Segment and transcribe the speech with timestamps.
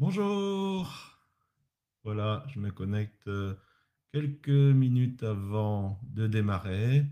[0.00, 0.88] Bonjour.
[2.02, 3.54] Voilà, je me connecte euh,
[4.12, 7.06] quelques minutes avant de démarrer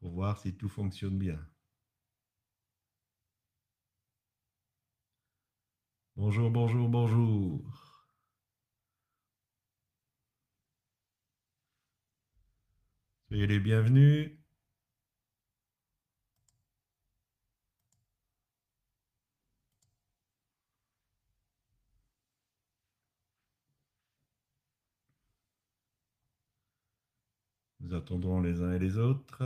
[0.00, 1.38] pour voir si tout fonctionne bien.
[6.16, 8.08] Bonjour, bonjour, bonjour.
[13.28, 14.32] Soyez les bienvenus.
[27.86, 29.44] Nous attendrons les uns et les autres.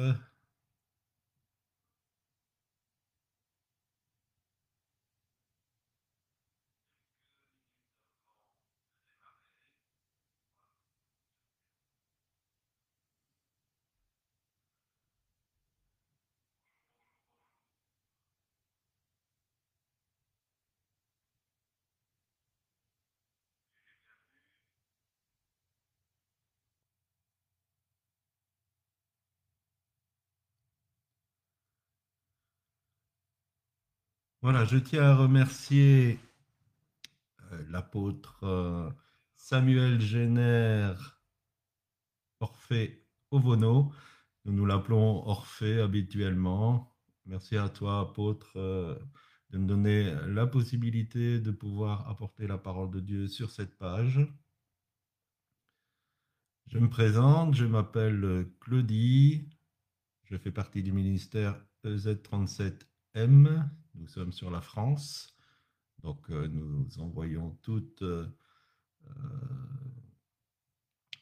[34.43, 36.19] Voilà, je tiens à remercier
[37.53, 38.91] euh, l'apôtre euh,
[39.37, 40.95] Samuel Géner
[42.41, 43.93] Orphée Ovono.
[44.47, 46.97] Nous nous l'appelons Orphée habituellement.
[47.27, 48.99] Merci à toi, apôtre, euh,
[49.51, 54.27] de me donner la possibilité de pouvoir apporter la parole de Dieu sur cette page.
[56.69, 59.51] Je me présente, je m'appelle Claudie,
[60.25, 65.37] je fais partie du ministère EZ37M, nous sommes sur la France,
[66.03, 68.27] donc euh, nous envoyons toutes euh,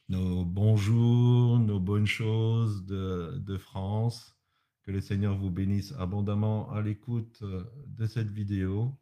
[0.07, 4.35] nos bonjours, nos bonnes choses de, de, France.
[4.83, 8.97] Que le Seigneur vous bénisse abondamment à l'écoute euh, de cette vidéo.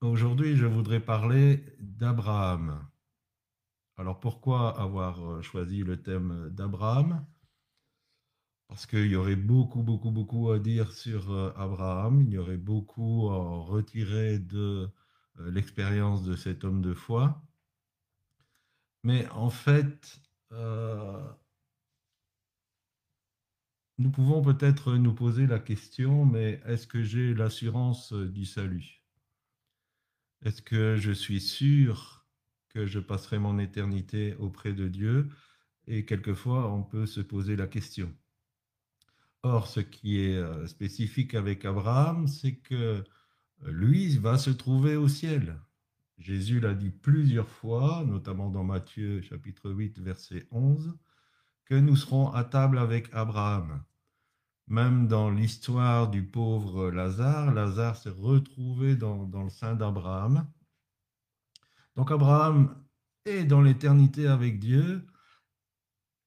[0.00, 2.86] Aujourd'hui, je voudrais parler d'Abraham.
[3.96, 7.26] Alors pourquoi avoir choisi le thème d'Abraham?
[8.70, 12.22] Parce qu'il y aurait beaucoup, beaucoup, beaucoup à dire sur Abraham.
[12.22, 14.88] Il y aurait beaucoup à retirer de
[15.38, 17.42] l'expérience de cet homme de foi.
[19.02, 20.22] Mais en fait,
[20.52, 21.32] euh,
[23.98, 29.02] nous pouvons peut-être nous poser la question, mais est-ce que j'ai l'assurance du salut?
[30.42, 32.24] Est-ce que je suis sûr
[32.68, 35.28] que je passerai mon éternité auprès de Dieu?
[35.88, 38.14] Et quelquefois, on peut se poser la question.
[39.42, 43.02] Or, ce qui est euh, spécifique avec Abraham, c'est que euh,
[43.64, 45.58] lui va se trouver au ciel.
[46.18, 50.94] Jésus l'a dit plusieurs fois, notamment dans Matthieu chapitre 8, verset 11,
[51.64, 53.82] que nous serons à table avec Abraham.
[54.66, 60.46] Même dans l'histoire du pauvre Lazare, Lazare s'est retrouvé dans, dans le sein d'Abraham.
[61.96, 62.76] Donc Abraham
[63.24, 65.06] est dans l'éternité avec Dieu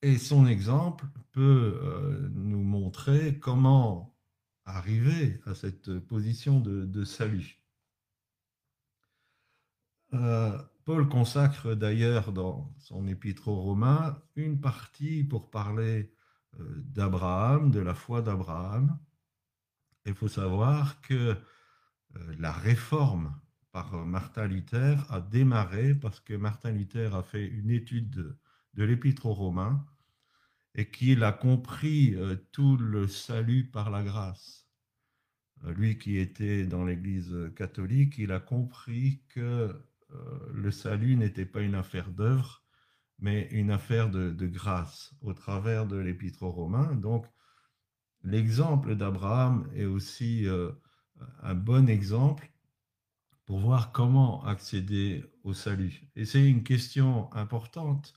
[0.03, 4.13] et son exemple peut euh, nous montrer comment
[4.65, 7.63] arriver à cette position de, salut.
[10.13, 16.13] Euh, Paul consacre d'ailleurs dans son épître aux Romains une partie pour parler
[16.59, 18.99] euh, d'Abraham, de la foi d'Abraham.
[20.05, 21.37] Il faut savoir que
[22.37, 23.33] la réforme
[23.71, 28.37] par Martin Luther a démarré parce que Martin Luther a fait une étude
[28.73, 29.83] de, l'Épître aux Romains
[30.75, 34.67] et qu'il a compris euh, tout le salut par la grâce.
[35.65, 39.75] Euh, lui qui était dans l'Église catholique, il a compris que
[40.53, 42.63] le salut n'était pas une affaire d'œuvre,
[43.17, 46.93] mais une affaire de, de, grâce au travers de l'Épître aux Romains.
[46.93, 47.25] Donc,
[48.21, 50.45] l'exemple d'Abraham est aussi
[51.41, 52.53] un bon exemple
[53.45, 56.03] pour voir comment accéder au salut.
[56.15, 58.13] Et c'est une question importante.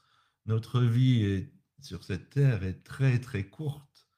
[0.47, 1.56] Notre vie est,
[1.87, 4.09] sur cette terre est très très courte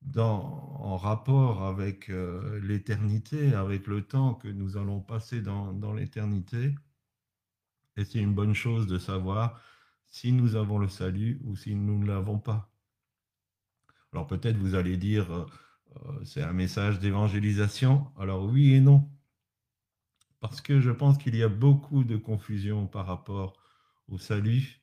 [0.00, 0.42] dans,
[0.80, 6.74] en rapport avec euh, l'éternité, avec le temps que nous allons passer dans, dans l'éternité.
[7.96, 9.60] Et c'est une bonne chose de savoir
[10.06, 12.72] si nous avons le salut ou si nous ne l'avons pas.
[14.12, 15.46] Alors peut-être vous allez dire, euh,
[15.96, 18.10] euh c'est un message d'évangélisation.
[18.16, 19.10] Alors oui et non
[20.40, 23.52] parce que je pense qu'il y a beaucoup de confusion par rapport
[24.08, 24.79] au salut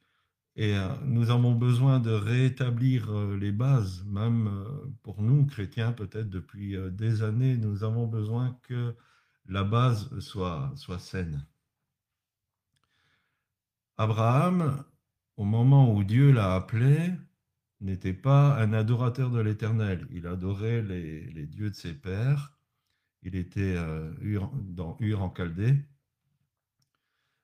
[0.57, 5.91] et euh, nous avons besoin de rétablir euh, les bases, même euh, pour nous, chrétiens,
[5.91, 8.95] peut-être depuis des années, nous avons besoin que
[9.45, 11.45] la base soit, soit saine.
[13.97, 14.83] Abraham,
[15.37, 17.11] au moment où Dieu l'a appelé,
[17.79, 20.07] n'était pas un adorateur de l'Éternel.
[20.09, 22.57] Il adorait les, les dieux de ses pères
[23.21, 23.75] Il était
[24.63, 25.75] dans Ur en Chaldée.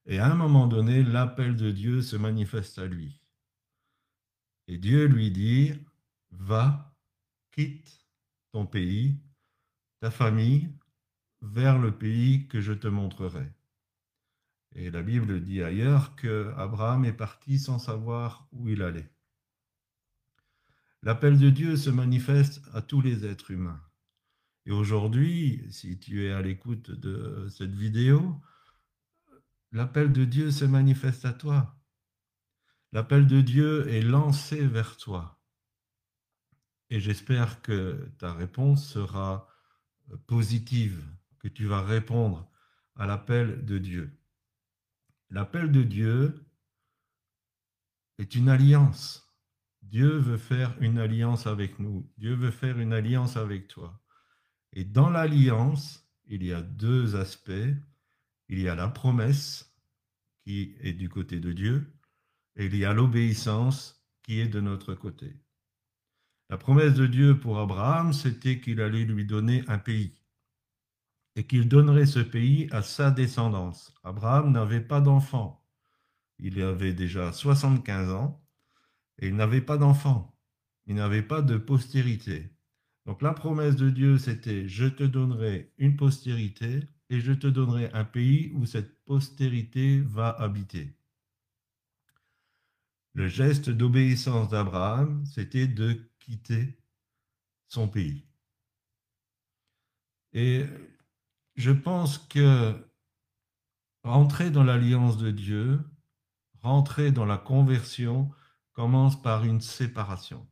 [0.06, 3.20] Et à un moment donné, l'appel de Dieu se manifeste à lui.
[4.68, 5.74] Et Dieu lui dit,
[6.32, 6.96] va,
[7.52, 8.06] quitte
[8.52, 9.18] ton pays,
[10.00, 10.70] ta famille,
[11.42, 13.52] vers le pays que je te montrerai.
[14.76, 19.10] Et la Bible dit ailleurs que Abraham est parti sans savoir où il allait.
[21.04, 23.82] L'appel de Dieu se manifeste à tous les êtres humains.
[24.66, 28.42] Et aujourd'hui, si tu es à l'écoute de cette vidéo,
[29.74, 31.76] l'appel de Dieu se manifeste à toi.
[32.92, 35.42] L'appel de Dieu est lancé vers toi.
[36.92, 39.48] Et j'espère que ta réponse sera
[40.28, 41.04] positive,
[41.40, 42.50] que tu vas répondre
[42.96, 44.16] à l'appel de Dieu.
[45.32, 46.46] L'appel de Dieu
[48.20, 49.28] est une alliance.
[49.82, 52.08] Dieu veut faire une alliance avec nous.
[52.18, 54.00] Dieu veut faire une alliance avec toi.
[54.72, 57.74] Et dans l'alliance, il y a deux aspects.
[58.54, 59.74] Il y a la promesse
[60.44, 61.92] qui est du côté de Dieu
[62.56, 65.42] et il y a l'obéissance qui est de notre côté.
[66.52, 70.20] La promesse de Dieu pour Abraham, c'était qu'il allait lui donner un pays
[71.36, 73.92] et qu'il donnerait ce pays à sa descendance.
[74.04, 75.66] Abraham n'avait pas d'enfant.
[76.38, 78.46] Il avait déjà 75 ans
[79.18, 80.38] et il n'avait pas d'enfant.
[80.86, 82.56] Il n'avait pas de postérité.
[83.08, 87.92] Donc la promesse de Dieu, c'était je te donnerai une postérité et je te donnerai
[87.94, 90.98] un pays où cette postérité va habiter.
[93.14, 96.76] Le geste d'obéissance d'Abraham, c'était de quitter
[97.68, 98.26] son pays.
[100.34, 100.66] Et
[101.56, 102.74] je pense que
[104.02, 105.82] rentrer dans l'alliance de Dieu,
[106.62, 108.32] rentrer dans la conversion,
[108.72, 110.50] commence par une séparation.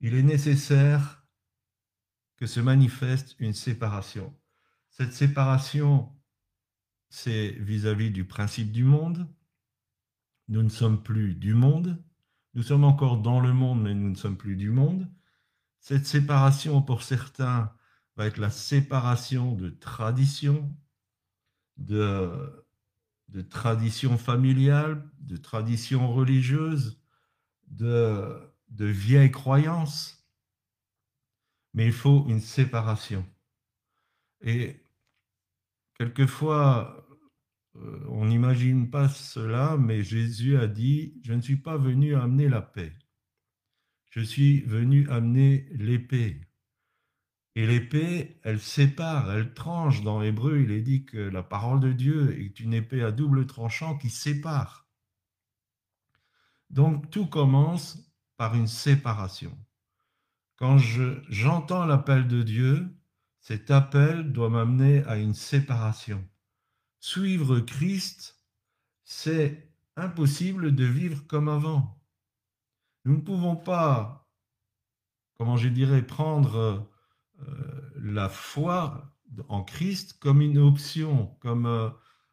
[0.00, 1.26] Il est nécessaire
[2.38, 4.34] que se manifeste une séparation.
[5.00, 6.12] Cette séparation,
[7.08, 9.32] c'est vis-à-vis du principe du monde.
[10.48, 12.02] Nous ne sommes plus du monde.
[12.54, 15.08] Nous sommes encore dans le monde, mais nous ne sommes plus du monde.
[15.78, 17.72] Cette séparation, pour certains,
[18.16, 20.76] va être la séparation de tradition,
[21.76, 22.66] de,
[23.28, 27.00] de tradition familiale, de tradition religieuse,
[27.68, 30.28] de, de vieilles croyances.
[31.72, 33.24] Mais il faut une séparation.
[34.40, 34.82] Et
[35.98, 37.06] quelquefois,
[37.76, 42.48] euh, on n'imagine pas cela, mais Jésus a dit, je ne suis pas venu amener
[42.48, 42.92] la paix.
[44.10, 46.40] Je suis venu amener l'épée.
[47.54, 50.02] Et l'épée, elle sépare, elle tranche.
[50.02, 53.46] Dans l'hébreu, il est dit que la parole de Dieu est une épée à double
[53.46, 54.88] tranchant qui sépare.
[56.70, 57.98] Donc tout commence
[58.36, 59.58] par une séparation.
[60.56, 62.97] Quand j'entends l'appel de Dieu,
[63.40, 66.26] cet appel doit m'amener à une séparation.
[67.00, 68.44] Suivre Christ,
[69.04, 72.02] c'est impossible de vivre comme avant.
[73.04, 74.28] Nous ne pouvons pas,
[75.34, 76.88] comment je dirais, prendre
[77.40, 79.14] euh, la foi
[79.48, 81.90] en Christ comme une option, comme euh,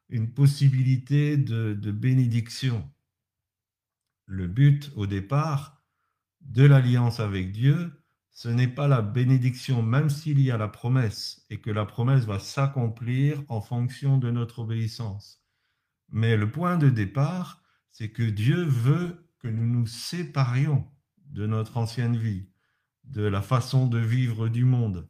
[0.09, 2.91] une possibilité de, de bénédiction.
[4.25, 5.83] Le but au départ
[6.41, 7.91] de l'alliance avec Dieu,
[8.35, 12.25] ce n'est pas la bénédiction, même s'il y a la promesse et que la promesse
[12.25, 15.41] va s'accomplir en fonction de notre obéissance.
[16.09, 20.85] Mais le point de départ, c'est que Dieu veut que nous nous séparions
[21.29, 22.49] de notre ancienne vie,
[23.05, 25.07] de la façon de vivre du monde.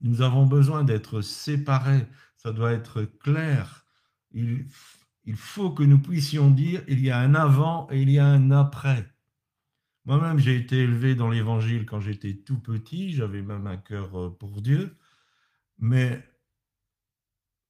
[0.00, 3.86] Nous avons besoin d'être séparés, ça doit être clair.
[4.32, 4.66] Il,
[5.36, 8.50] faut que nous puissions dire, il y a un avant et il y a un
[8.50, 9.14] après.
[10.04, 14.30] Moi-même, j'ai été élevé dans l'évangile quand j'étais tout petit, j'avais même un cœur euh,
[14.30, 14.96] pour Dieu,
[15.78, 16.24] mais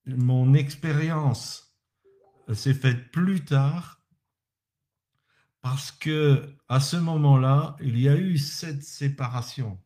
[0.07, 1.77] mon expérience
[2.53, 4.01] s'est faite plus tard
[5.61, 9.79] parce que à ce moment-là, il y a eu cette séparation.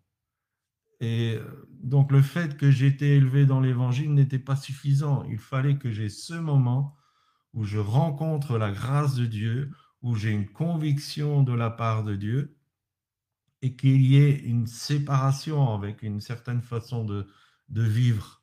[1.00, 5.24] Et euh, donc le fait que j'étais élevé dans l'évangile n'était pas suffisant.
[5.24, 6.96] Il fallait que j'ai ce moment
[7.52, 9.70] où je rencontre la grâce de Dieu,
[10.04, 12.58] où j'ai une conviction de la part de Dieu
[13.62, 17.26] et qu'il y ait une séparation avec une certaine façon de,
[17.70, 18.42] vivre.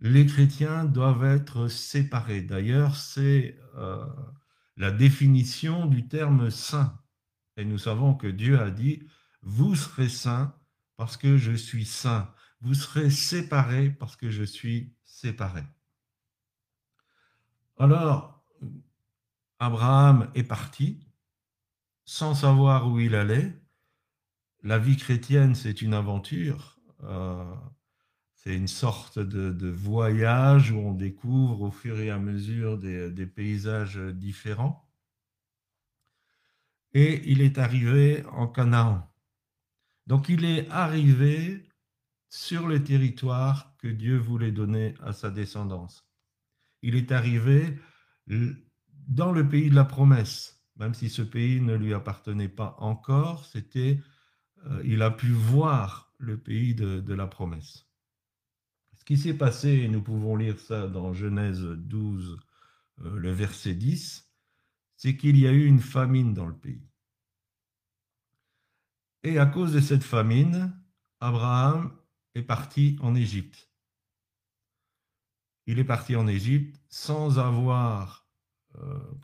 [0.00, 2.42] Les chrétiens doivent être séparés.
[2.42, 4.04] D'ailleurs, c'est euh,
[4.76, 7.00] la définition du terme saint.
[7.56, 9.04] Et nous savons que Dieu a dit,
[9.42, 10.58] vous serez saints
[10.96, 12.34] parce que je suis saint.
[12.60, 15.62] Vous serez séparés parce que je suis séparé.
[17.78, 18.35] Alors,
[19.58, 21.06] Abraham est parti
[22.04, 23.52] sans savoir où il allait.
[24.62, 26.78] La vie chrétienne, c'est une aventure.
[27.04, 27.44] Euh,
[28.34, 33.98] c'est une sorte de, voyage où on découvre au fur et à mesure des, paysages
[33.98, 34.88] différents.
[36.94, 39.10] Et il est arrivé en Canaan.
[40.06, 41.68] Donc il est arrivé
[42.28, 46.06] sur le territoire que Dieu voulait donner à sa descendance.
[46.82, 47.76] Il est arrivé
[49.06, 53.44] dans le pays de la promesse, même si ce pays ne lui appartenait pas encore,
[53.44, 54.00] c'était,
[54.66, 57.86] euh, il a pu voir le pays de la promesse
[59.06, 62.38] qui s'est passé, et nous pouvons lire ça dans Genèse 12,
[63.02, 64.28] euh, le verset 10,
[64.96, 66.84] c'est qu'il y a eu une famine dans le pays.
[69.22, 70.76] Et à cause de cette famine,
[71.20, 71.96] Abraham
[72.34, 73.70] est parti en Égypte.
[75.66, 78.25] Il est parti en Égypte sans avoir,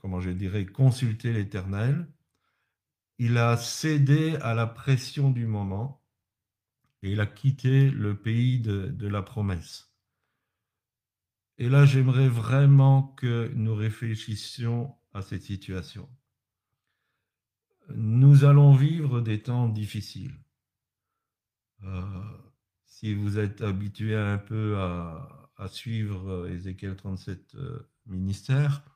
[0.00, 2.06] comment je dirais, consulté l'Éternel.
[3.18, 6.02] Il a cédé à la pression du moment
[7.02, 9.92] et il a quitté le pays de, la promesse.
[11.58, 16.08] Et là, j'aimerais vraiment que nous réfléchissions à cette situation.
[17.94, 20.34] Nous allons vivre des temps difficiles.
[21.82, 22.02] Euh,
[22.86, 28.91] si vous êtes habitué un peu à, suivre Ézéchiel 37 euh, ministère, euh,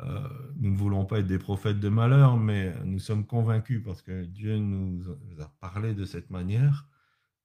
[0.00, 4.24] nous ne voulons pas être des prophètes de malheur, mais nous sommes convaincus, parce que
[4.24, 5.02] Dieu nous
[5.40, 6.86] a parlé de cette manière,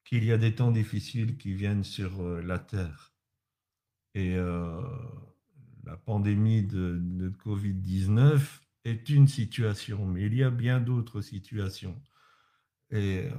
[0.03, 3.13] qu'il y a des temps difficiles qui viennent sur euh, la terre.
[4.13, 4.81] Et euh,
[5.85, 8.41] la pandémie de, de Covid-19
[8.83, 12.01] est une situation, mais il y a bien d'autres situations.
[12.89, 13.29] Et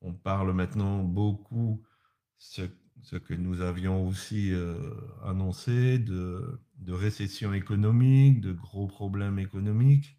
[0.00, 1.84] on parle maintenant beaucoup,
[2.38, 2.62] ce
[3.04, 4.78] ce que nous avions aussi euh,
[5.22, 10.18] annoncé de, récession économique, de gros problèmes économiques.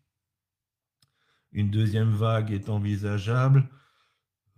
[1.52, 3.70] Une deuxième vague est envisageable.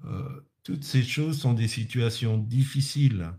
[0.05, 3.31] Euh, toutes ces choses sont des situations difficiles.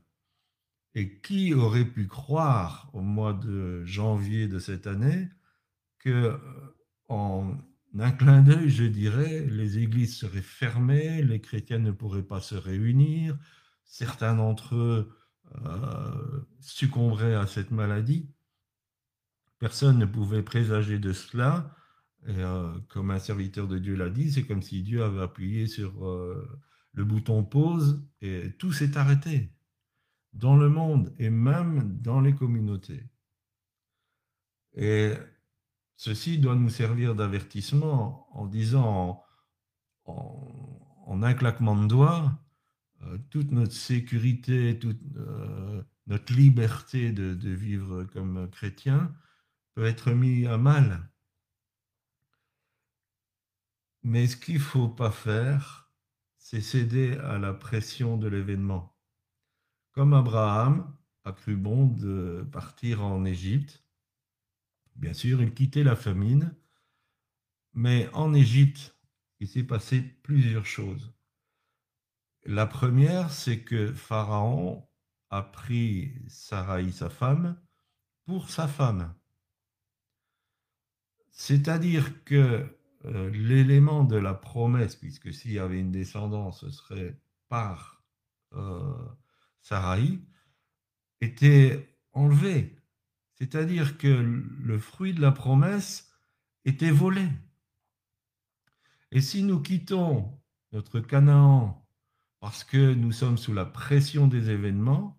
[0.94, 5.28] Et qui aurait pu croire au mois de janvier de cette année
[5.98, 6.38] que euh,
[7.08, 7.56] en
[7.98, 12.54] un clin d'œil, je dirais, les églises seraient fermées, les chrétiens ne pourraient pas se
[12.54, 13.36] réunir,
[13.84, 15.16] certains d'entre eux
[15.66, 18.30] euh, succomberaient à cette maladie?
[19.58, 21.74] Personne ne pouvait présager de cela.
[22.28, 26.06] Euh, comme un serviteur de Dieu l'a dit, c'est comme si Dieu avait appuyé sur
[26.06, 26.60] euh,
[26.92, 29.52] le bouton pause et tout s'est arrêté
[30.32, 33.04] dans le monde et même dans les communautés.
[34.74, 35.14] Et
[35.96, 39.24] ceci doit nous servir d'avertissement en disant
[40.04, 42.38] en, un claquement de doigts,
[43.02, 45.00] euh, toute notre sécurité, toute
[46.06, 49.14] notre liberté de, vivre comme chrétien
[49.86, 51.10] être mis à mal.
[54.02, 55.92] Mais ce qu'il ne faut pas faire,
[56.36, 58.96] c'est céder à la pression de l'événement.
[59.92, 63.84] Comme Abraham a cru bon de partir en Égypte,
[64.94, 66.54] bien sûr, il quittait la famine,
[67.74, 68.96] mais en Égypte,
[69.40, 71.12] il s'est passé plusieurs choses.
[72.44, 74.88] La première, c'est que Pharaon
[75.30, 77.60] a pris Sarai, sa femme,
[78.24, 79.17] pour sa femme.
[81.38, 82.66] C'est-à-dire que
[83.04, 87.16] euh, l'élément de la promesse, puisque s'il y avait une descendance, ce serait
[87.48, 88.02] par
[88.54, 88.92] euh,
[89.60, 90.18] Sarai,
[91.20, 92.76] était enlevé.
[93.36, 96.10] C'est-à-dire que le fruit de la promesse
[96.64, 97.28] était volé.
[99.12, 100.36] Et si nous quittons
[100.72, 101.86] notre Canaan
[102.40, 105.16] parce que nous sommes sous la pression des événements,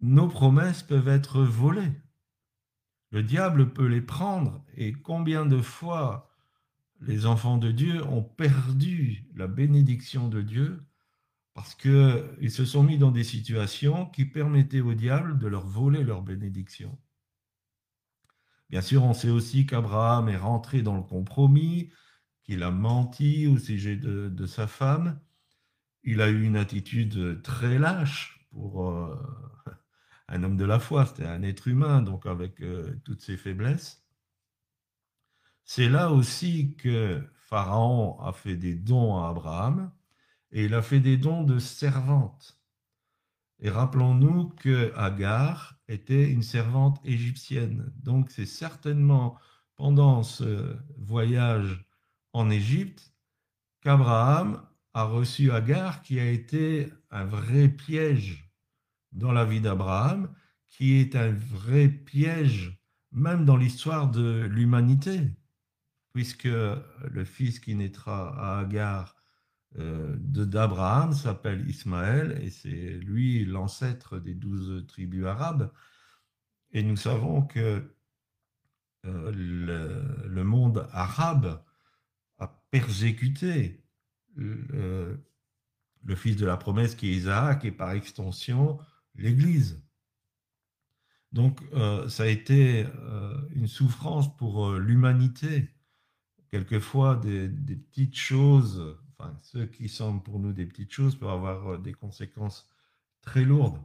[0.00, 1.92] nos promesses peuvent être volées.
[3.12, 6.30] Le diable peut les prendre et combien de fois
[7.00, 10.82] les enfants de Dieu ont perdu la bénédiction de Dieu
[11.54, 16.02] parce qu'ils se sont mis dans des situations qui permettaient au diable de leur voler
[16.02, 16.98] leur bénédiction.
[18.70, 21.90] Bien sûr, on sait aussi qu'Abraham est rentré dans le compromis,
[22.44, 25.20] qu'il a menti au sujet de, sa femme,
[26.02, 29.14] il a eu une attitude très lâche pour euh,
[30.28, 34.04] un homme de la foi, c'était un être humain, donc avec euh, toutes ses faiblesses.
[35.64, 39.92] C'est là aussi que Pharaon a fait des dons à Abraham,
[40.50, 42.58] et il a fait des dons de servante.
[43.58, 47.92] Et rappelons-nous que Agar était une servante égyptienne.
[47.96, 49.38] Donc c'est certainement
[49.76, 51.84] pendant ce voyage
[52.32, 53.14] en Égypte
[53.80, 58.51] qu'Abraham a reçu Agar, qui a été un vrai piège
[59.12, 60.32] dans la vie d'Abraham,
[60.68, 62.78] qui est un vrai piège
[63.12, 65.20] même dans l'histoire de l'humanité,
[66.12, 69.16] puisque le fils qui naîtra à Agar
[69.76, 75.72] d'Abraham s'appelle Ismaël et c'est lui l'ancêtre des douze tribus arabes.
[76.72, 77.94] Et nous savons que
[79.04, 81.62] le, monde arabe
[82.38, 83.82] a persécuté
[84.36, 85.18] le,
[86.16, 88.78] fils de la promesse qui est Isaac et par extension
[89.14, 89.82] l'Église.
[91.32, 95.70] Donc euh, ça a été euh, une souffrance pour euh, l'humanité.
[96.50, 101.78] Quelquefois des, petites choses, enfin ceux qui semblent pour nous des petites choses peuvent avoir
[101.78, 102.68] des conséquences
[103.22, 103.78] très lourdes.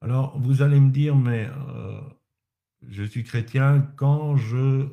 [0.00, 1.50] Alors vous allez me dire, mais
[2.86, 4.86] je suis chrétien, quand je,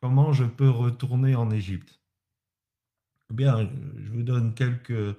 [0.00, 2.00] comment je peux retourner en Égypte?
[3.30, 5.18] Eh Bien, je vous donne quelques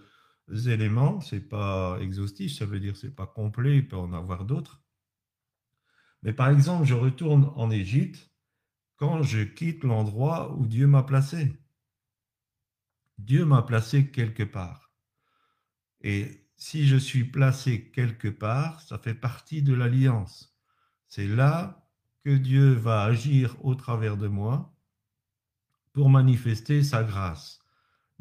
[0.70, 4.82] éléments, c'est pas exhaustif, ça veut dire c'est pas complet, il peut en avoir d'autres.
[6.24, 8.32] Mais par exemple, je retourne en Égypte
[8.98, 11.54] quand je quitte l'endroit où Dieu m'a placé.
[13.18, 14.92] Dieu m'a placé quelque part.
[16.02, 20.56] Et si je suis placé quelque part, ça fait partie de l'alliance.
[21.08, 21.88] C'est là
[22.24, 24.76] que Dieu va agir au travers de moi
[25.94, 27.61] pour manifester sa grâce.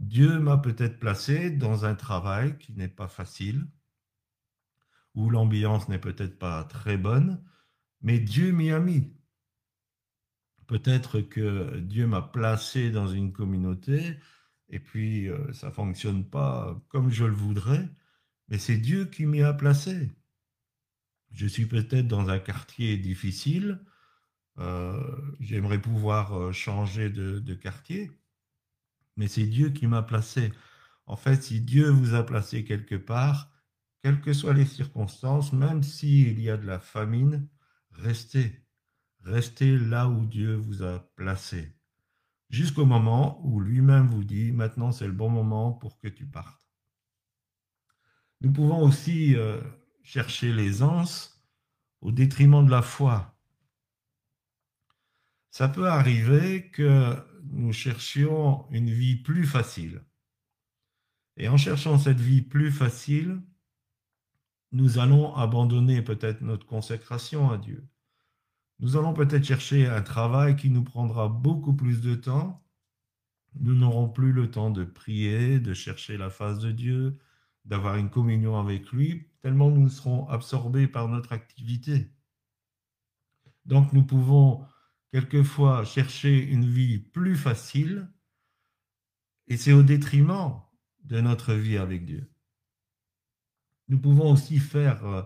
[0.00, 3.68] Dieu m'a peut-être placé dans un travail qui n'est pas facile,
[5.14, 7.44] où l'ambiance n'est peut-être pas très bonne,
[8.00, 9.12] mais Dieu m'y a mis.
[10.66, 14.16] Peut-être que Dieu m'a placé dans une communauté
[14.70, 17.86] et puis euh, ça fonctionne pas comme je le voudrais,
[18.48, 20.10] mais c'est Dieu qui m'y a placé.
[21.32, 23.84] Je suis peut-être dans un quartier difficile,
[24.58, 28.10] euh, j'aimerais pouvoir euh, changer de quartier,
[29.20, 30.50] mais c'est Dieu qui m'a placé.
[31.04, 33.50] En fait, si Dieu vous a placé quelque part,
[34.02, 37.46] quelles que soient les circonstances, même s'il y a de la famine,
[37.90, 38.64] restez.
[39.22, 41.76] Restez là où Dieu vous a placé.
[42.48, 46.66] Jusqu'au moment où lui-même vous dit, maintenant c'est le bon moment pour que tu partes.
[48.40, 49.60] Nous pouvons aussi euh,
[50.02, 51.44] chercher l'aisance
[52.00, 53.36] au détriment de la foi.
[55.50, 60.02] Ça peut arriver que nous cherchions une vie plus facile.
[61.36, 63.42] Et en cherchant cette vie plus facile,
[64.72, 67.86] nous allons abandonner peut-être notre consécration à Dieu.
[68.78, 72.64] Nous allons peut-être chercher un travail qui nous prendra beaucoup plus de temps.
[73.54, 77.18] Nous n'aurons plus le temps de prier, de chercher la face de Dieu,
[77.64, 82.10] d'avoir une communion avec lui, tellement nous serons absorbés par notre activité.
[83.66, 84.64] Donc nous pouvons
[85.10, 88.08] quelquefois chercher une vie plus facile,
[89.48, 90.62] et c'est au détriment
[91.04, 92.30] de notre vie avec Dieu.
[93.88, 95.22] Nous pouvons aussi faire euh,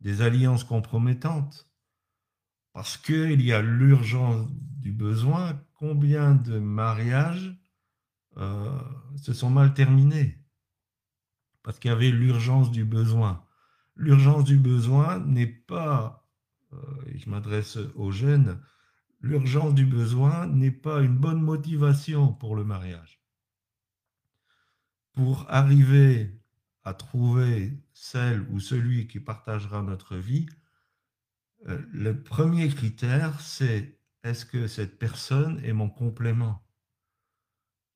[0.00, 1.68] des alliances compromettantes
[2.72, 5.60] parce qu'il y a l'urgence du besoin.
[5.74, 7.56] Combien de mariages
[8.36, 8.80] euh,
[9.16, 10.38] se sont mal terminés?
[11.62, 13.44] Parce qu'il y avait l'urgence du besoin.
[13.96, 16.28] L'urgence du besoin n'est pas,
[16.72, 18.60] euh, et je m'adresse aux jeunes,
[19.24, 23.22] l'urgence du besoin n'est pas une bonne motivation pour le mariage.
[25.14, 26.38] Pour arriver
[26.82, 30.44] à trouver celle ou celui qui partagera notre vie,
[31.68, 36.62] euh, le premier critère, c'est est-ce que cette personne est mon complément?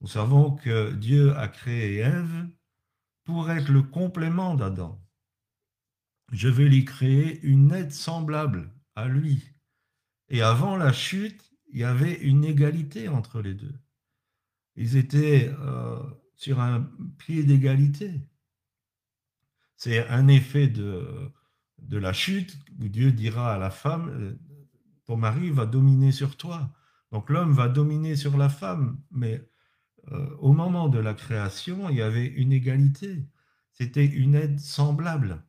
[0.00, 2.48] Nous savons que Dieu a créé Ève
[3.24, 4.98] pour être le complément d'Adam.
[6.32, 9.57] Je vais lui créer une aide semblable à lui.
[10.28, 13.74] Et avant la chute, il y avait une égalité entre les deux.
[14.76, 16.02] Ils étaient euh,
[16.36, 16.88] sur un
[17.18, 18.20] pied d'égalité.
[19.76, 21.32] C'est un effet de,
[21.78, 24.38] de la chute où Dieu dira à la femme, euh,
[25.04, 26.72] ton mari va dominer sur toi.
[27.12, 29.48] Donc l'homme va dominer sur la femme, mais
[30.12, 33.26] euh, au moment de la création, il y avait une égalité.
[33.72, 35.44] C'était une aide semblable.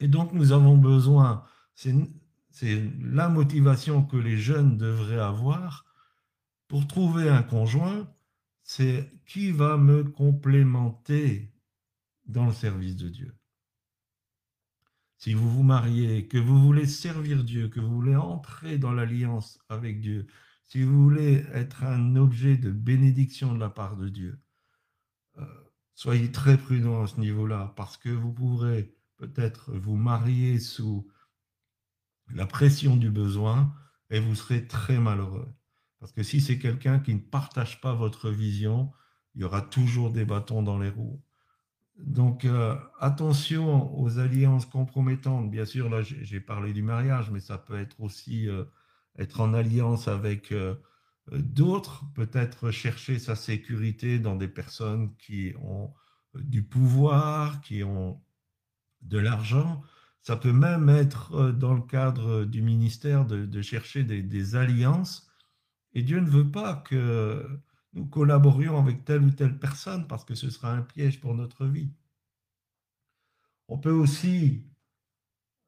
[0.00, 1.44] Et donc nous avons besoin,
[2.62, 5.84] la motivation que les jeunes devraient avoir
[6.68, 8.08] pour trouver un conjoint,
[8.62, 11.52] c'est qui va me complémenter
[12.26, 13.34] dans le service de Dieu.
[15.18, 19.58] Si vous vous mariez, que vous voulez servir Dieu, que vous voulez entrer dans l'alliance
[19.68, 20.26] avec Dieu,
[20.64, 24.40] si vous voulez être un objet de bénédiction de la part de Dieu,
[25.38, 25.44] euh,
[25.94, 31.06] soyez très prudents à ce niveau-là, parce que vous pourrez peut-être vous marier sous
[32.34, 33.74] la pression du besoin
[34.10, 35.48] et vous serez très malheureux.
[35.98, 38.90] Parce que si c'est quelqu'un qui ne partage pas votre vision,
[39.34, 41.22] il y aura toujours des bâtons dans les roues.
[41.98, 45.50] Donc, euh, attention aux alliances compromettantes.
[45.50, 48.64] Bien sûr, là, j'ai parlé du mariage, mais ça peut être aussi euh,
[49.18, 50.74] être en alliance avec euh,
[51.32, 55.92] D'autres, peut-être chercher sa sécurité dans des personnes qui ont
[56.34, 58.20] du pouvoir, qui ont
[59.02, 59.82] de l'argent.
[60.22, 65.30] Ça peut même être dans le cadre du ministère de, chercher des, alliances.
[65.94, 67.46] Et Dieu ne veut pas que
[67.94, 71.66] nous collaborions avec telle ou telle personne parce que ce sera un piège pour notre
[71.66, 71.92] vie.
[73.68, 74.64] On peut aussi,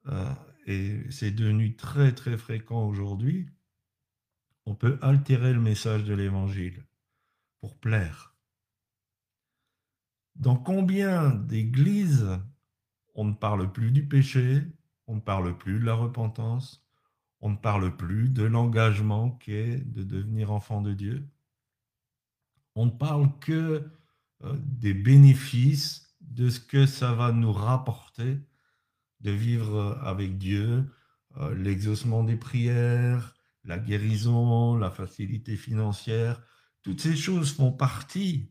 [0.06, 0.34] euh,
[0.66, 3.48] et c'est devenu très très fréquent aujourd'hui,
[4.66, 6.84] on peut altérer le message de l'évangile
[7.60, 8.34] pour plaire.
[10.36, 12.26] Dans combien d'églises
[13.14, 14.62] on ne parle plus du péché,
[15.06, 16.86] on ne parle plus de la repentance,
[17.40, 21.28] on ne parle plus de l'engagement qu'est de devenir enfant de Dieu.
[22.74, 23.90] On ne parle que
[24.44, 28.38] euh, des bénéfices, de ce que ça va nous rapporter
[29.20, 30.88] de vivre avec Dieu,
[31.36, 36.40] euh, l'exaucement des prières, la guérison, la facilité financière,
[36.82, 38.50] toutes ces choses font partie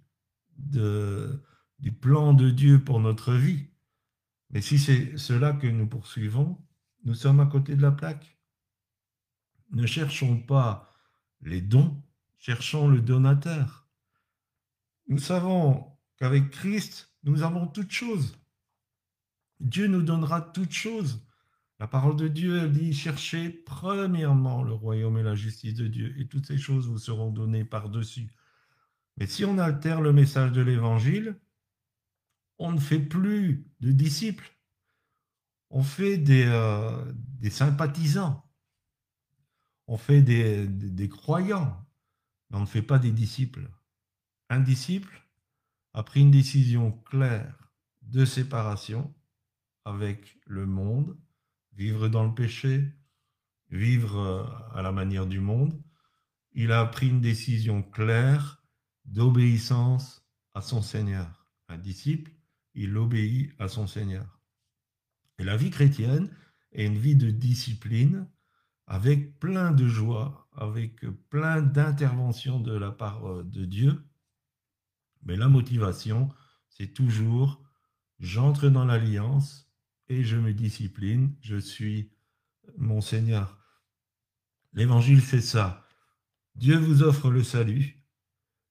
[0.58, 3.71] du plan de Dieu pour notre vie.
[4.52, 6.58] Mais si c'est cela que nous poursuivons,
[7.04, 8.38] nous sommes à côté de la plaque.
[9.72, 10.94] Ne cherchons pas
[11.42, 12.02] les dons,
[12.38, 13.88] cherchons le donateur.
[15.08, 18.38] Nous savons qu'avec Christ, nous avons toutes choses.
[19.60, 21.26] Dieu nous donnera toutes choses.
[21.80, 26.14] La parole de Dieu, elle dit, cherchez premièrement le royaume et la justice de Dieu,
[26.20, 28.30] et toutes ces choses vous seront données par-dessus.
[29.18, 31.40] Mais si on altère le message de l'Évangile,
[32.62, 34.56] on ne fait plus de disciples,
[35.72, 37.12] on fait des, euh,
[37.50, 38.48] sympathisants,
[39.88, 41.84] on fait des, des, croyants,
[42.50, 43.68] mais on ne fait pas des disciples.
[44.50, 45.28] Un disciple
[45.94, 49.12] a pris une décision claire de séparation
[49.84, 51.18] avec le monde,
[51.74, 52.94] vivre dans le péché,
[53.70, 55.82] vivre euh, à la manière du monde.
[56.52, 58.64] Il a pris une décision claire
[59.06, 61.48] d'obéissance à son Seigneur.
[61.68, 62.32] Un disciple,
[62.74, 64.42] il obéit à son Seigneur.
[65.40, 66.30] Et la vie chrétienne
[66.72, 68.28] est une vie de discipline
[68.88, 74.04] avec plein de joie, avec plein d'interventions de la part euh, de Dieu.
[75.24, 76.30] Mais la motivation,
[76.70, 77.62] c'est toujours
[78.20, 79.72] j'entre dans l'alliance
[80.08, 82.12] et je me discipline, je suis
[82.78, 83.58] mon Seigneur.
[84.74, 85.88] L'évangile, c'est ça.
[86.56, 88.04] Dieu vous offre le salut.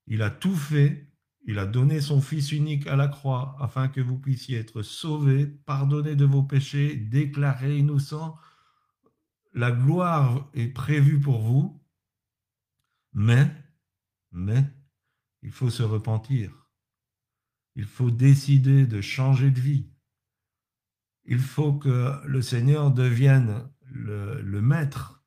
[0.06, 1.09] Il a tout fait.
[1.44, 5.46] Il a donné son Fils unique à la croix afin que vous puissiez être sauvés,
[5.46, 8.36] pardonnés de vos péchés, déclarés innocents.
[9.52, 11.82] La gloire est prévue pour vous.
[13.12, 13.50] Mais,
[14.30, 14.64] mais,
[15.42, 16.68] il faut se repentir.
[17.74, 19.90] Il faut décider de changer de vie
[21.30, 25.24] il faut que le Seigneur devienne le, maître,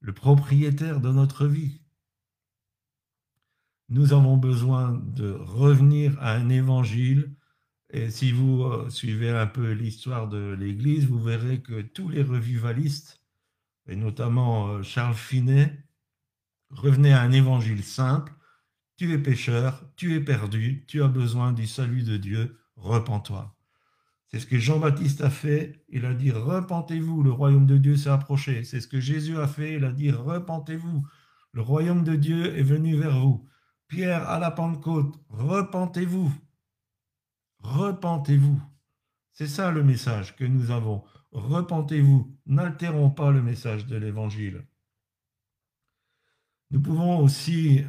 [0.00, 1.81] le propriétaire de notre vie.
[3.92, 7.30] Nous avons besoin de revenir à un évangile.
[7.90, 12.22] Et si vous euh, suivez un peu l'histoire de l'Église, vous verrez que tous les
[12.22, 13.22] revivalistes,
[13.86, 15.78] et notamment euh, Charles Finet,
[16.70, 18.32] revenaient à un évangile simple.
[18.96, 23.54] Tu es pécheur, tu es perdu, tu as besoin du salut de Dieu, repens-toi.
[24.28, 25.84] C'est ce que Jean-Baptiste a fait.
[25.90, 28.64] Il a dit Repentez-vous, le royaume de Dieu s'est approché.
[28.64, 29.74] C'est ce que Jésus a fait.
[29.74, 31.06] Il a dit Repentez-vous,
[31.52, 33.46] le royaume de Dieu est venu vers vous.
[33.92, 36.32] Pierre à la Pentecôte Repentez-vous.
[37.58, 38.58] Repentez-vous.
[39.32, 41.04] C'est ça le message que nous avons.
[41.32, 42.34] Repentez-vous.
[42.46, 44.66] N'altérons pas le message de l'Évangile.
[46.70, 47.84] Nous pouvons aussi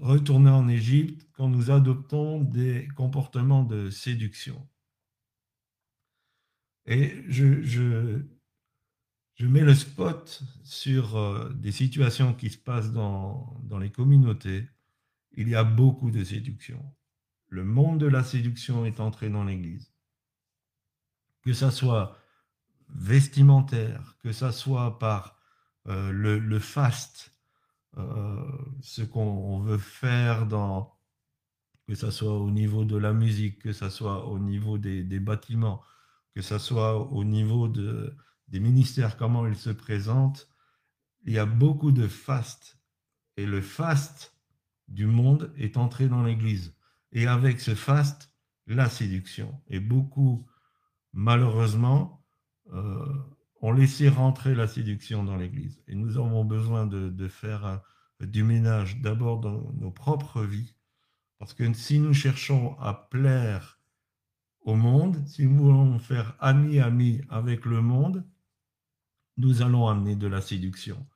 [0.00, 4.66] retourner en Égypte quand nous adoptons des comportements de séduction.
[6.86, 8.22] Et je,
[9.40, 14.66] mets le spot sur euh, des situations qui se passent dans les communautés.
[15.40, 16.84] Il y a beaucoup de séduction.
[17.48, 19.90] Le monde de la séduction est entré dans l'Église.
[21.40, 22.18] Que ça soit
[22.90, 25.38] vestimentaire, que ça soit par
[25.86, 27.34] euh, le, faste,
[27.96, 28.44] euh,
[28.82, 30.94] ce qu'on veut faire dans,
[31.88, 35.82] que ça soit au niveau de la musique, que ça soit au niveau des, bâtiments,
[36.34, 38.14] que ce soit au niveau de,
[38.48, 40.50] des ministères, comment ils se présentent,
[41.24, 42.78] il y a beaucoup de faste.
[43.38, 44.36] Et le faste
[44.90, 46.74] du monde est entré dans l'Église.
[47.12, 48.32] Et avec ce faste,
[48.66, 49.60] la séduction.
[49.68, 50.46] Et beaucoup,
[51.12, 52.24] malheureusement,
[52.72, 53.04] euh,
[53.62, 55.82] ont laissé rentrer la séduction dans l'Église.
[55.86, 57.76] Et nous avons besoin de, faire euh,
[58.26, 60.74] du ménage d'abord dans nos propres vies.
[61.38, 63.80] Parce que si nous cherchons à plaire
[64.62, 68.24] au monde, si nous voulons faire ami-ami avec le monde,
[69.36, 71.06] nous allons amener de la séduction.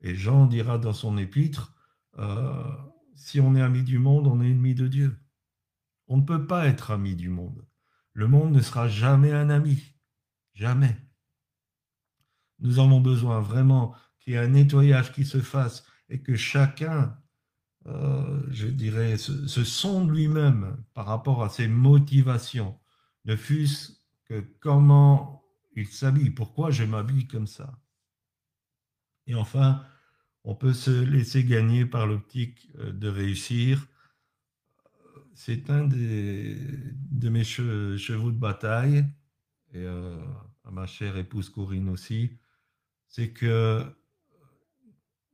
[0.00, 1.72] Et Jean dira dans son épître,
[2.18, 2.64] euh,
[3.20, 5.18] si on est ami du monde, on est ennemi de Dieu.
[6.08, 7.66] On ne peut pas être ami du monde.
[8.14, 9.94] Le monde ne sera jamais un ami.
[10.54, 10.96] Jamais.
[12.58, 17.16] Nous avons besoin vraiment qu'il y ait un nettoyage qui se fasse et que chacun,
[17.86, 22.78] euh, je dirais, se, se sonde lui-même par rapport à ses motivations,
[23.26, 23.92] ne fût-ce
[24.24, 25.44] que comment
[25.76, 27.78] il s'habille, pourquoi je m'habille comme ça?
[29.26, 29.84] Et enfin,
[30.44, 33.86] on peut se laisser gagner par l'optique euh, de réussir.
[35.34, 39.04] C'est un de mes chevaux de bataille,
[39.72, 40.18] et euh,
[40.64, 42.38] à ma chère épouse Corinne aussi,
[43.08, 43.84] c'est que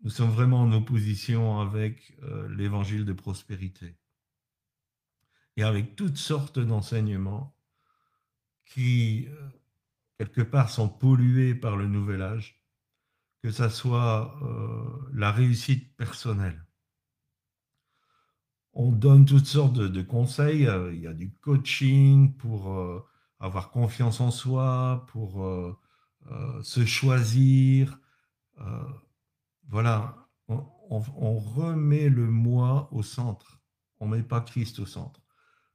[0.03, 3.97] nous sommes vraiment en opposition avec euh, l'évangile de prospérité
[5.57, 7.57] et avec toutes sortes d'enseignements
[8.64, 9.27] qui,
[10.19, 12.65] quelque part, sont pollués par le nouvel âge
[13.46, 16.66] que ça soit euh, la réussite personnelle.
[18.72, 20.66] On donne toutes sortes de, conseils.
[20.66, 23.06] Euh, il y a du coaching pour euh,
[23.38, 25.46] avoir confiance en soi, pour
[26.64, 28.00] se choisir.
[29.68, 33.61] voilà, on, on, remet le moi au centre.
[34.00, 35.20] On ne met pas Christ au centre.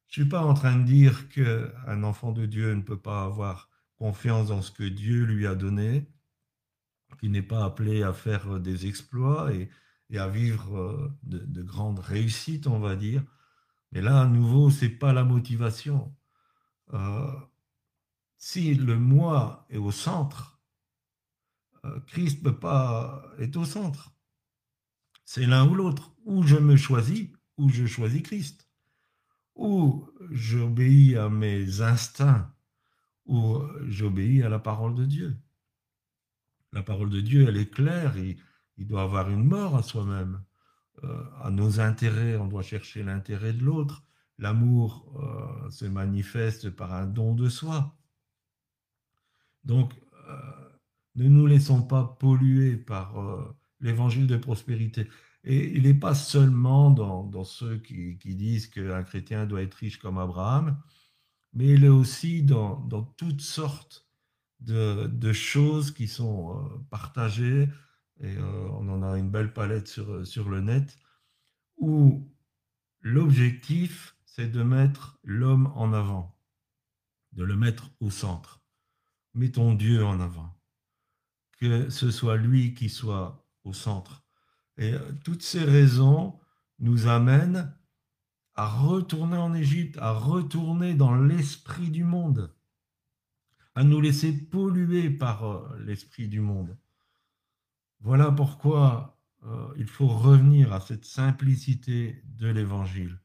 [0.08, 3.24] Je ne suis pas en train de dire qu'un enfant de Dieu ne peut pas
[3.24, 6.12] avoir confiance dans ce que Dieu lui a donné
[7.22, 9.70] qui n'est pas appelé à faire des exploits et,
[10.18, 13.24] à vivre euh, de, grandes réussites, on va dire.
[13.92, 16.14] Mais là, à nouveau, c'est pas la motivation.
[16.94, 17.32] Euh,
[18.38, 20.60] si le moi est au centre,
[21.86, 24.12] euh, Christ peut pas est au centre.
[25.24, 26.12] C'est l'un ou l'autre.
[26.26, 28.68] Ou je me choisis, ou je choisis Christ.
[29.56, 32.52] Ou j'obéis à mes instincts,
[33.28, 35.38] ou j'obéis à la parole de Dieu.
[36.74, 38.16] La parole de Dieu, elle est claire.
[38.18, 40.42] Il, doit avoir une mort à soi-même.
[41.04, 44.04] Euh, à nos intérêts, on doit chercher l'intérêt de l'autre.
[44.40, 47.96] L'amour euh, se manifeste par un don de soi.
[49.64, 49.94] Donc,
[50.30, 50.70] euh,
[51.16, 53.16] ne nous laissons pas polluer par
[53.82, 55.08] l'évangile de prospérité.
[55.44, 60.18] Et il n'est pas seulement dans, ceux qui, disent qu'un chrétien doit être riche comme
[60.18, 60.82] Abraham,
[61.54, 64.11] mais il est aussi dans toutes sortes
[64.62, 67.70] de, choses qui sont euh, partagées,
[68.20, 70.98] et euh, on en a une belle palette sur, sur le net,
[71.78, 72.32] où
[73.02, 76.38] l'objectif, c'est de mettre l'homme en avant,
[77.34, 78.62] de le mettre au centre.
[79.34, 80.56] Mettons Dieu en avant,
[81.60, 84.24] que ce soit lui qui soit au centre.
[84.78, 86.40] Et euh, toutes ces raisons
[86.80, 87.76] nous amènent
[88.56, 92.54] à retourner en Égypte, à retourner dans l'esprit du monde
[93.76, 96.78] à nous laisser polluer par euh, l'esprit du monde.
[98.02, 103.20] Voilà pourquoi euh, il faut revenir à cette simplicité de l'évangile.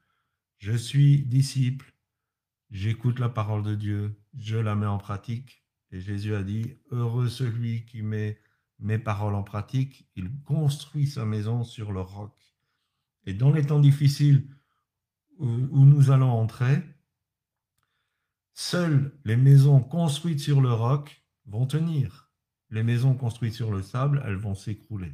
[0.58, 1.94] Je suis disciple,
[2.70, 5.64] j'écoute la parole de Dieu, je la mets en pratique.
[5.92, 8.40] Et Jésus a dit, heureux celui qui met
[8.78, 12.34] mes paroles en pratique, il construit sa maison sur le roc.
[13.24, 14.48] Et dans les temps difficiles
[15.38, 16.82] où, où nous allons entrer,
[18.58, 22.32] Seules les maisons construites sur le roc vont tenir.
[22.70, 25.12] Les maisons construites sur le sable, elles vont s'écrouler.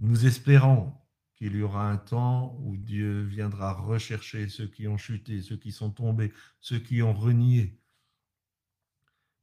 [0.00, 0.92] Nous espérons
[1.36, 5.70] qu'il y aura un temps où Dieu viendra rechercher ceux qui ont chuté, ceux qui
[5.70, 7.80] sont tombés, ceux qui ont renié.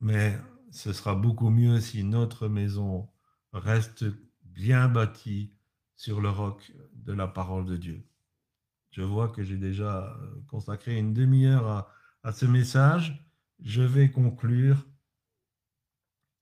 [0.02, 0.38] Mais
[0.72, 3.10] ce sera beaucoup mieux si notre maison
[3.54, 4.04] reste
[4.44, 5.54] bien bâtie
[5.96, 8.06] sur le roc de la parole de Dieu.
[8.92, 11.95] Je vois que j'ai déjà consacré une demi-heure à,
[12.26, 13.24] à ce message,
[13.60, 14.84] je vais conclure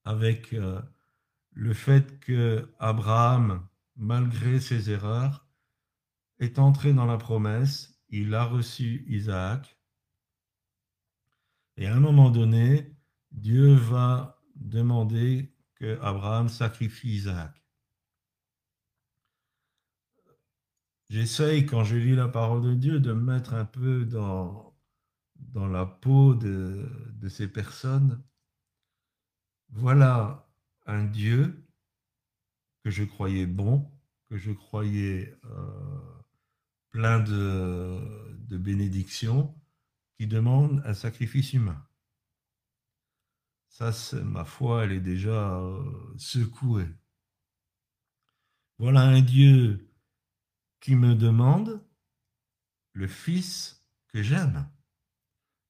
[0.06, 0.80] avec euh,
[1.50, 5.46] le fait que Abraham, malgré ses erreurs,
[6.38, 9.78] est entré dans la promesse, il a reçu Isaac,
[11.76, 12.96] et à un moment donné,
[13.30, 17.62] Dieu va demander que Abraham sacrifie Isaac.
[21.10, 24.73] J'essaye, quand je lis la parole de Dieu, de me mettre un peu dans,
[25.36, 26.88] dans la peau de,
[27.28, 28.22] ces personnes,
[29.70, 30.46] voilà
[30.86, 31.66] un Dieu
[32.82, 33.90] que je croyais bon,
[34.26, 36.22] que je croyais euh,
[36.90, 39.54] plein de, bénédictions,
[40.16, 41.84] qui demande un sacrifice humain.
[43.68, 43.90] Ça,
[44.22, 46.86] ma foi, elle est déjà euh, secouée.
[48.78, 49.90] Voilà un Dieu
[50.80, 51.84] qui me demande
[52.92, 54.68] le Fils que j'aime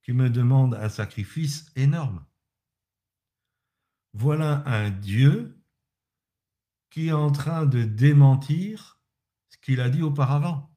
[0.05, 2.25] qui me demande un sacrifice énorme.
[4.13, 5.61] Voilà un Dieu
[6.91, 8.95] qui est en train de démentir
[9.65, 10.71] qu'il a dit auparavant.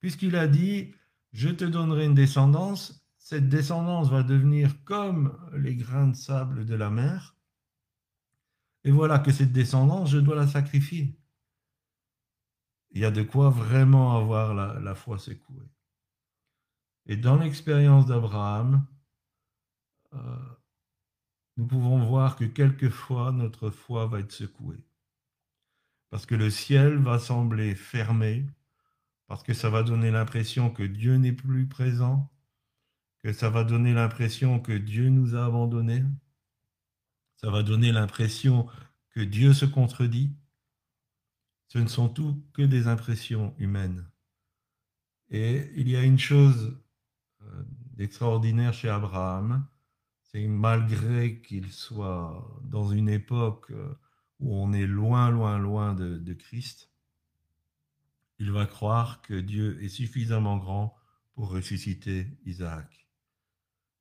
[0.00, 0.94] Puisqu'il a dit,
[1.32, 6.74] je te donnerai une descendance, cette descendance va devenir comme les grains de sable de
[6.74, 7.36] la mer,
[8.84, 11.14] et voilà que cette descendance, je dois la sacrifier.
[12.92, 15.68] Il y a de quoi vraiment avoir la, foi secouée.
[17.08, 18.86] Et dans l'expérience d'Abraham,
[20.12, 20.36] euh,
[21.56, 24.84] nous pouvons voir que quelquefois notre foi va être secouée.
[26.10, 28.46] Parce que le ciel va sembler fermé,
[29.26, 32.30] parce que ça va donner l'impression que Dieu n'est plus présent,
[33.22, 36.04] que ça va donner l'impression que Dieu nous a abandonnés,
[37.36, 38.66] ça va donner l'impression
[39.10, 40.32] que Dieu se contredit.
[41.68, 44.10] Ce ne sont tout que des impressions humaines.
[45.30, 46.78] Et il y a une chose
[47.96, 49.66] d'extraordinaire chez Abraham,
[50.22, 53.94] c'est malgré qu'il soit dans une époque euh,
[54.40, 56.90] où on est loin, loin, loin de, de Christ,
[58.38, 60.96] il va croire que Dieu est suffisamment grand
[61.34, 63.08] pour ressusciter Isaac.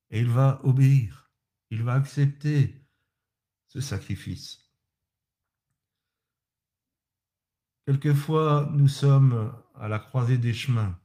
[0.09, 1.31] Et il va obéir,
[1.69, 2.85] il va accepter
[3.67, 4.67] ce sacrifice.
[7.85, 10.99] Quelquefois, nous sommes à la croisée des chemins,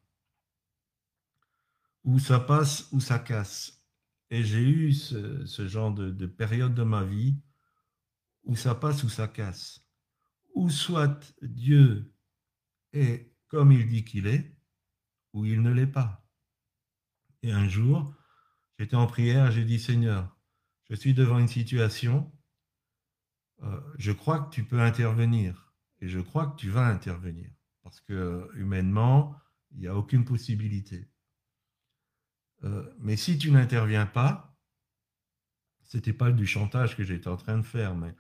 [2.05, 3.83] où ça passe, où ça casse.
[4.31, 7.37] Et j'ai eu ce, genre de, de, période de ma vie
[8.45, 9.81] où ça passe, où ça casse.
[10.55, 12.13] Ou soit Dieu
[12.93, 14.57] est comme il dit qu'il est,
[15.35, 16.27] ou il ne l'est pas.
[17.43, 18.15] Et un jour,
[18.79, 20.35] j'étais en prière, j'ai dit Seigneur,
[20.89, 22.33] je suis devant une situation,
[23.63, 27.51] euh, je crois que tu peux intervenir et je crois que tu vas intervenir
[27.83, 29.37] parce que humainement,
[29.73, 31.12] il n'y a aucune possibilité.
[32.65, 34.57] Euh, mais si tu n'interviens pas,
[35.83, 38.15] c'était pas du chantage que j'étais en train de faire, mais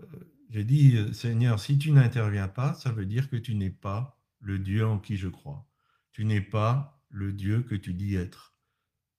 [0.00, 0.06] euh,
[0.50, 4.18] j'ai dit, euh, Seigneur, si tu n'interviens pas, ça veut dire que tu n'es pas
[4.40, 5.66] le Dieu en qui je crois.
[6.12, 8.54] Tu n'es pas le Dieu que tu dis être.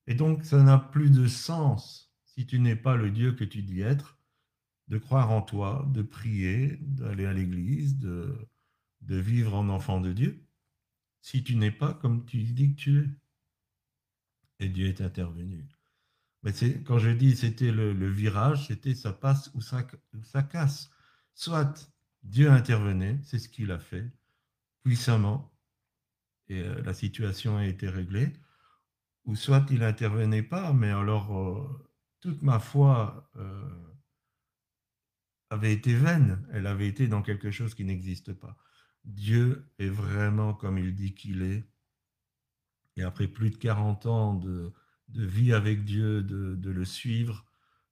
[0.07, 3.63] Et donc, ça n'a plus de sens si tu n'es pas le Dieu que tu
[3.63, 4.19] dis être,
[4.87, 8.35] de croire en toi, de prier, d'aller à l'église, de,
[9.01, 10.45] de vivre en enfant de Dieu,
[11.21, 13.09] si tu n'es pas comme tu dis que tu es.
[14.59, 15.65] Et Dieu est intervenu.
[16.43, 16.53] Mais
[16.85, 19.85] quand je dis c'était le, virage, c'était ça passe ou ça,
[20.23, 20.91] ça casse.
[21.33, 21.91] Soit
[22.23, 24.11] Dieu intervenait, c'est ce qu'il a fait,
[24.83, 25.55] puissamment,
[26.47, 28.33] et euh, la situation a été réglée,
[29.25, 31.89] ou soit il n'intervenait pas, mais alors euh,
[32.19, 33.95] toute ma foi euh,
[35.49, 38.57] avait été vaine, elle avait été dans quelque chose qui n'existe pas.
[39.03, 41.63] Dieu est vraiment comme il dit qu'il est.
[42.97, 44.73] Et après plus de 40 ans de,
[45.09, 47.45] vie avec Dieu, de, le suivre,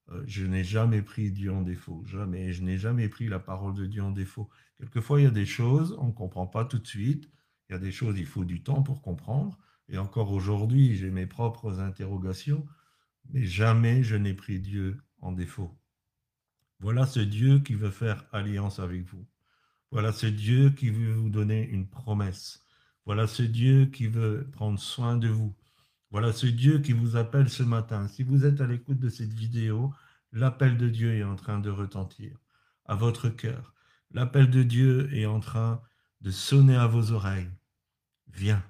[0.10, 2.04] euh, je n'ai jamais pris Dieu en défaut.
[2.06, 2.54] Jamais.
[2.54, 4.50] Je n'ai jamais pris la parole de Dieu en défaut.
[4.78, 7.30] Quelquefois, il y a des choses, on ne comprend pas tout de suite.
[7.70, 9.58] Il y a des choses, il faut du temps pour comprendre.
[9.90, 12.66] Et encore aujourd'hui, j'ai mes propres interrogations.
[13.30, 15.78] Mais jamais je n'ai pris Dieu en défaut.
[16.80, 19.26] Voilà ce Dieu qui veut faire alliance avec vous.
[19.92, 22.63] Voilà ce Dieu qui veut vous donner une promesse.
[23.06, 25.56] Voilà ce Dieu qui veut prendre soin de vous.
[26.12, 28.08] Voilà ce Dieu qui vous appelle ce matin.
[28.08, 29.94] Si vous êtes à l'écoute de cette vidéo,
[30.32, 32.38] l'appel de Dieu est en train de retentir
[32.86, 33.74] à votre cœur.
[34.12, 35.82] L'appel de Dieu est en train
[36.22, 37.50] de sonner à vos oreilles.
[38.32, 38.64] Viens,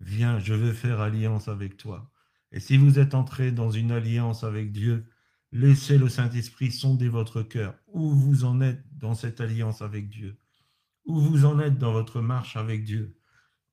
[0.00, 2.10] viens, je veux faire alliance avec toi.
[2.52, 5.06] Et si vous êtes entré dans une alliance avec Dieu,
[5.52, 7.74] Laissez le Saint-Esprit sonder votre cœur.
[7.86, 10.36] Où vous en êtes dans cette alliance avec Dieu?
[11.06, 13.15] Où vous en êtes dans votre marche avec Dieu?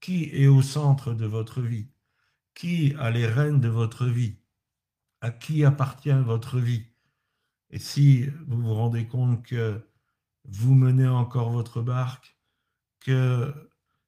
[0.04, 1.88] Qui est au centre de votre vie?
[2.54, 4.36] Qui a les rênes de votre vie?
[5.22, 6.86] À qui appartient votre vie?
[7.72, 9.82] Et si vous vous rendez compte que
[10.44, 12.38] vous menez encore votre barque,
[13.00, 13.52] que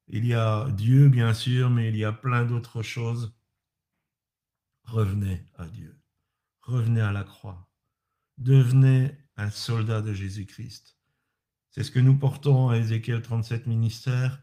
[0.07, 3.33] il y a Dieu bien sûr, mais il y a plein d'autres choses,
[4.83, 5.99] revenez à Dieu
[6.65, 7.69] revenez à la croix.
[8.37, 10.97] Devenez un soldat de Jésus-Christ.
[11.71, 14.41] C'est ce que nous portons à Ézéchiel 37 ministère,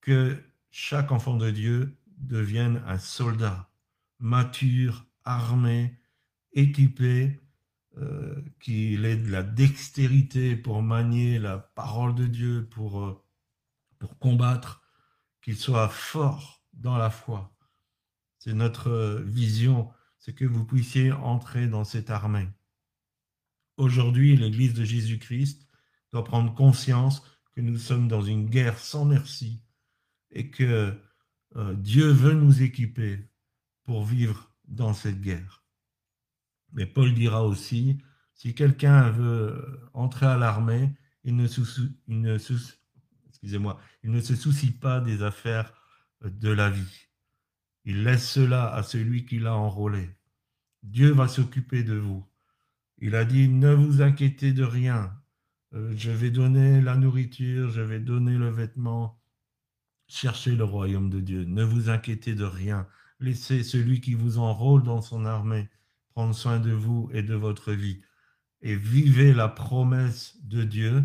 [0.00, 3.70] que chaque enfant de Dieu devienne un soldat
[4.18, 5.98] mature, armé,
[6.52, 7.40] équipé,
[7.98, 13.22] euh, qu'il ait de la dextérité pour manier la parole de Dieu, pour, euh,
[13.98, 14.82] pour combattre,
[15.42, 17.52] qu'il soit fort dans la foi.
[18.38, 19.90] C'est notre vision
[20.20, 22.46] c'est que vous puissiez entrer dans cette armée.
[23.78, 25.66] Aujourd'hui, l'Église de Jésus-Christ
[26.12, 29.62] doit prendre conscience que nous sommes dans une guerre sans merci
[30.32, 30.94] et que
[31.56, 33.28] euh, Dieu veut nous équiper
[33.84, 35.64] pour vivre dans cette guerre.
[36.72, 37.98] Mais Paul dira aussi,
[38.34, 41.62] si quelqu'un veut entrer à l'armée, il ne, se
[44.36, 45.74] soucie pas des affaires
[46.24, 47.08] de la vie.
[47.84, 50.10] Il laisse cela à celui qui l'a enrôlé.
[50.82, 52.24] Dieu va s'occuper de vous.
[52.98, 55.14] Il a dit, ne vous inquiétez de rien.
[55.74, 59.19] Euh, je vais donner la nourriture, je vais donner le vêtement.
[60.12, 61.44] Cherchez le royaume de Dieu.
[61.44, 62.88] Ne vous inquiétez de rien.
[63.20, 65.70] Laissez celui qui vous enrôle dans son armée
[66.14, 68.02] prendre soin de vous et de votre vie.
[68.60, 71.04] Et vivez la promesse de Dieu.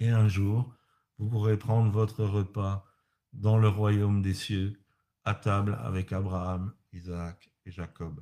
[0.00, 0.74] Et un jour,
[1.18, 2.84] vous pourrez prendre votre repas
[3.32, 4.82] dans le royaume des cieux,
[5.24, 8.20] à table avec Abraham, Isaac et Jacob.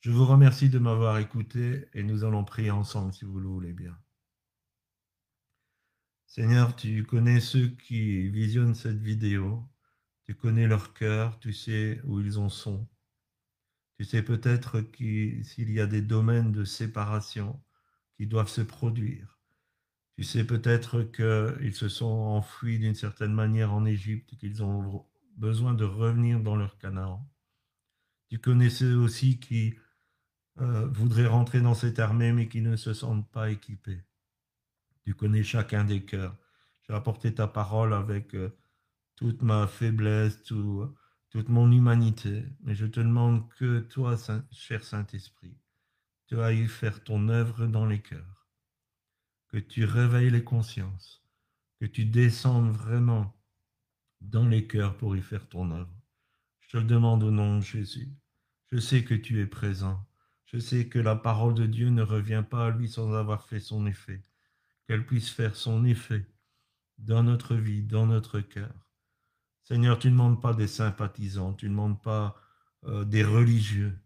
[0.00, 3.72] Je vous remercie de m'avoir écouté et nous allons prier ensemble si vous le voulez
[3.72, 3.96] bien.
[6.30, 9.68] Seigneur, tu connais ceux qui visionnent cette vidéo,
[10.26, 12.88] tu connais leur cœur, tu sais où ils en sont.
[13.98, 14.80] Tu sais peut-être
[15.42, 17.60] s'il y a des domaines de séparation
[18.16, 19.40] qui doivent se produire.
[20.16, 25.04] Tu sais peut-être qu'ils se sont enfuis d'une certaine manière en Égypte, qu'ils ont
[25.36, 27.28] besoin de revenir dans leur Canaan.
[28.28, 29.74] Tu connais ceux aussi qui
[30.60, 34.04] euh, voudraient rentrer dans cette armée mais qui ne se sentent pas équipés.
[35.10, 36.36] Tu connais chacun des cœurs.
[36.86, 38.56] J'ai apporté ta parole avec euh,
[39.16, 42.44] toute ma faiblesse, toute mon humanité.
[42.60, 44.14] Mais je te demande que toi,
[44.52, 45.58] cher Saint-Esprit,
[46.26, 48.46] tu ailles faire ton œuvre dans les cœurs,
[49.48, 51.26] que tu réveilles les consciences,
[51.80, 53.36] que tu descendes vraiment
[54.20, 56.00] dans les cœurs pour y faire ton œuvre.
[56.60, 58.14] Je te le demande au nom de Jésus.
[58.70, 60.06] Je sais que tu es présent.
[60.44, 63.58] Je sais que la parole de Dieu ne revient pas à lui sans avoir fait
[63.58, 64.22] son effet,
[64.90, 66.26] qu'elle puisse faire son effet
[66.98, 68.74] dans notre vie, dans notre cœur.
[69.62, 72.36] Seigneur, tu ne demandes pas des sympathisants, tu ne demandes pas
[72.86, 73.96] euh, des religieux,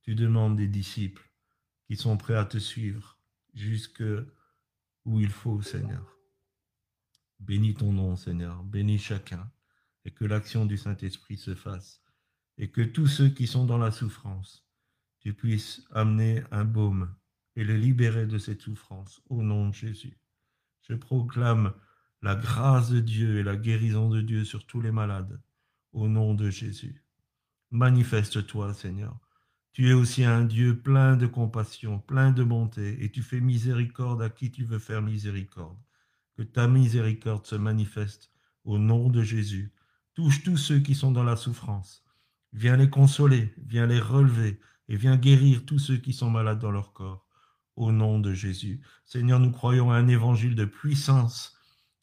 [0.00, 1.30] tu demandes des disciples
[1.84, 3.18] qui sont prêts à te suivre
[3.52, 4.02] jusque
[5.04, 6.16] où il faut, Seigneur.
[7.38, 9.52] Bénis ton nom, Seigneur, bénis chacun,
[10.06, 12.02] et que l'action du Saint-Esprit se fasse,
[12.56, 14.66] et que tous ceux qui sont dans la souffrance
[15.20, 17.14] tu puisses amener un baume
[17.54, 20.21] et les libérer de cette souffrance au nom de Jésus.
[20.82, 21.72] Je proclame
[22.22, 25.40] la grâce de Dieu et la guérison de Dieu sur tous les malades
[25.92, 27.04] au nom de Jésus.
[27.70, 29.18] Manifeste-toi, Seigneur.
[29.72, 34.20] Tu es aussi un Dieu plein de compassion, plein de bonté, et tu fais miséricorde
[34.20, 35.78] à qui tu veux faire miséricorde.
[36.36, 38.30] Que ta miséricorde se manifeste
[38.64, 39.72] au nom de Jésus.
[40.14, 42.04] Touche tous ceux qui sont dans la souffrance.
[42.52, 46.70] Viens les consoler, viens les relever, et viens guérir tous ceux qui sont malades dans
[46.70, 47.26] leur corps.
[47.76, 48.82] Au nom de Jésus.
[49.04, 51.56] Seigneur, nous croyons à un évangile de puissance.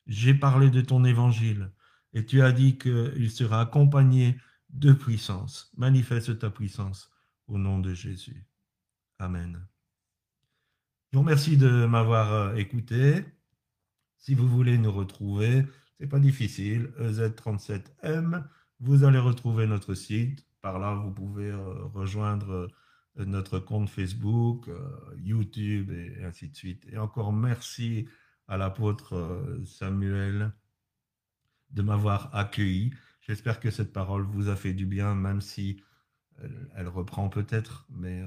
[0.08, 1.72] J'ai parlé de ton évangile
[2.14, 4.38] et tu as dit qu'il sera accompagné
[4.70, 5.72] de puissance.
[5.78, 7.12] Manifeste ta puissance
[7.48, 8.46] au nom de Jésus.
[9.20, 9.66] Amen.
[11.12, 13.26] Je vous remercie de m'avoir euh, écouté.
[14.18, 15.66] Si vous voulez nous retrouver,
[16.00, 18.44] c'est pas difficile, EZ37M,
[18.80, 22.68] vous allez retrouver notre site par là, vous pouvez euh, rejoindre euh,
[23.16, 26.86] notre compte Facebook, euh, YouTube et ainsi de suite.
[26.91, 28.07] Et encore merci
[28.47, 30.51] à l'apôtre Samuel
[31.70, 32.91] de m'avoir accueilli.
[33.22, 35.84] J'espère que cette parole vous a fait du bien, même si
[36.74, 38.24] elle, reprend peut-être, mais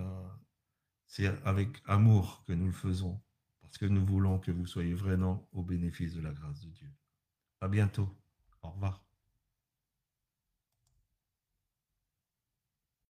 [1.07, 3.21] c'est avec amour que nous le faisons,
[3.61, 6.91] parce que nous voulons que vous soyez vraiment au bénéfice de la grâce de Dieu.
[7.61, 8.09] À bientôt.
[8.63, 9.12] Au revoir.